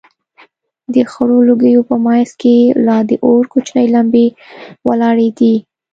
[0.93, 2.57] د خړو لوگيو په منځ کښې
[2.87, 4.27] لا د اور کوچنۍ لمبې
[4.87, 5.55] ولاړېدې.